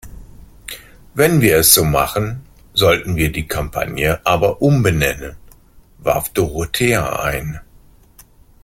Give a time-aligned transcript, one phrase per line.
[1.13, 2.41] Wenn wir es so machen,
[2.73, 5.35] sollten wir die Kampagne aber umbenennen,
[5.99, 7.59] warf Dorothea ein.